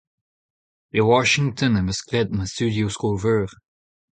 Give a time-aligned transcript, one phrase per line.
[0.97, 3.49] E Washington em eus graet ma studioù skol-veur.